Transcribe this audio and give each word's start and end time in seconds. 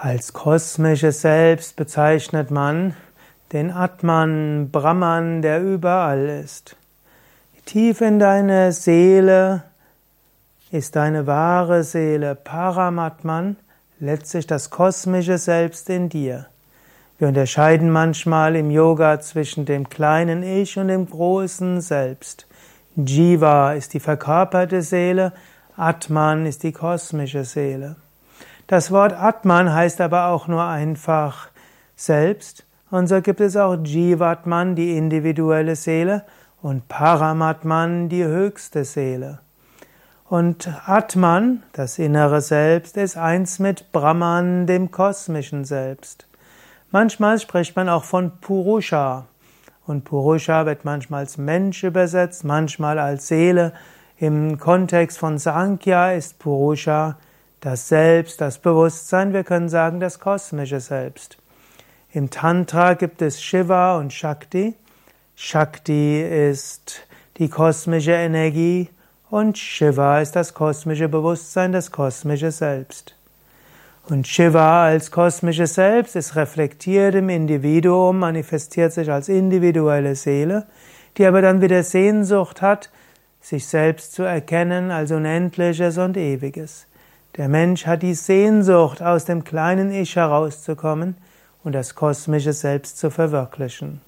Als 0.00 0.32
kosmisches 0.32 1.22
Selbst 1.22 1.74
bezeichnet 1.74 2.52
man 2.52 2.94
den 3.52 3.72
Atman, 3.72 4.70
Brahman, 4.70 5.42
der 5.42 5.60
überall 5.60 6.28
ist. 6.28 6.76
Tief 7.64 8.00
in 8.00 8.20
deine 8.20 8.70
Seele 8.70 9.64
ist 10.70 10.94
deine 10.94 11.26
wahre 11.26 11.82
Seele, 11.82 12.36
Paramatman, 12.36 13.56
letztlich 13.98 14.46
das 14.46 14.70
kosmische 14.70 15.36
Selbst 15.36 15.90
in 15.90 16.08
dir. 16.08 16.46
Wir 17.18 17.26
unterscheiden 17.26 17.90
manchmal 17.90 18.54
im 18.54 18.70
Yoga 18.70 19.18
zwischen 19.18 19.64
dem 19.64 19.88
kleinen 19.88 20.44
Ich 20.44 20.78
und 20.78 20.86
dem 20.86 21.10
großen 21.10 21.80
Selbst. 21.80 22.46
Jiva 22.94 23.72
ist 23.72 23.94
die 23.94 24.00
verkörperte 24.00 24.80
Seele, 24.80 25.32
Atman 25.76 26.46
ist 26.46 26.62
die 26.62 26.72
kosmische 26.72 27.44
Seele. 27.44 27.96
Das 28.68 28.90
Wort 28.90 29.14
Atman 29.14 29.72
heißt 29.72 29.98
aber 30.02 30.26
auch 30.26 30.46
nur 30.46 30.62
einfach 30.62 31.48
Selbst. 31.96 32.66
Und 32.90 33.06
so 33.06 33.22
gibt 33.22 33.40
es 33.40 33.56
auch 33.56 33.78
Jivatman, 33.82 34.74
die 34.74 34.94
individuelle 34.94 35.74
Seele, 35.74 36.24
und 36.60 36.86
Paramatman, 36.86 38.10
die 38.10 38.24
höchste 38.24 38.84
Seele. 38.84 39.38
Und 40.28 40.70
Atman, 40.84 41.62
das 41.72 41.98
innere 41.98 42.42
Selbst, 42.42 42.98
ist 42.98 43.16
eins 43.16 43.58
mit 43.58 43.90
Brahman, 43.90 44.66
dem 44.66 44.90
kosmischen 44.90 45.64
Selbst. 45.64 46.26
Manchmal 46.90 47.38
spricht 47.38 47.74
man 47.74 47.88
auch 47.88 48.04
von 48.04 48.32
Purusha. 48.42 49.28
Und 49.86 50.04
Purusha 50.04 50.66
wird 50.66 50.84
manchmal 50.84 51.20
als 51.20 51.38
Mensch 51.38 51.84
übersetzt, 51.84 52.44
manchmal 52.44 52.98
als 52.98 53.28
Seele. 53.28 53.72
Im 54.18 54.58
Kontext 54.58 55.16
von 55.16 55.38
Sankhya 55.38 56.12
ist 56.12 56.38
Purusha 56.38 57.16
das 57.60 57.88
Selbst, 57.88 58.40
das 58.40 58.58
Bewusstsein, 58.58 59.32
wir 59.32 59.44
können 59.44 59.68
sagen 59.68 60.00
das 60.00 60.20
kosmische 60.20 60.80
Selbst. 60.80 61.38
Im 62.12 62.30
Tantra 62.30 62.94
gibt 62.94 63.20
es 63.20 63.42
Shiva 63.42 63.98
und 63.98 64.12
Shakti. 64.12 64.74
Shakti 65.36 66.22
ist 66.22 67.06
die 67.36 67.48
kosmische 67.48 68.12
Energie 68.12 68.88
und 69.30 69.58
Shiva 69.58 70.20
ist 70.20 70.34
das 70.34 70.54
kosmische 70.54 71.08
Bewusstsein, 71.08 71.72
das 71.72 71.92
kosmische 71.92 72.50
Selbst. 72.50 73.14
Und 74.08 74.26
Shiva 74.26 74.86
als 74.86 75.10
kosmisches 75.10 75.74
Selbst 75.74 76.16
ist 76.16 76.34
reflektiert 76.34 77.14
im 77.14 77.28
Individuum, 77.28 78.18
manifestiert 78.18 78.92
sich 78.92 79.10
als 79.12 79.28
individuelle 79.28 80.14
Seele, 80.14 80.66
die 81.18 81.26
aber 81.26 81.42
dann 81.42 81.60
wieder 81.60 81.82
Sehnsucht 81.82 82.62
hat, 82.62 82.90
sich 83.40 83.66
selbst 83.66 84.14
zu 84.14 84.22
erkennen 84.22 84.90
als 84.90 85.10
Unendliches 85.10 85.98
und 85.98 86.16
Ewiges. 86.16 86.87
Der 87.38 87.48
Mensch 87.48 87.86
hat 87.86 88.02
die 88.02 88.14
Sehnsucht, 88.14 89.00
aus 89.00 89.24
dem 89.24 89.44
kleinen 89.44 89.92
Ich 89.92 90.16
herauszukommen 90.16 91.16
und 91.62 91.72
das 91.72 91.94
kosmische 91.94 92.52
Selbst 92.52 92.98
zu 92.98 93.12
verwirklichen. 93.12 94.00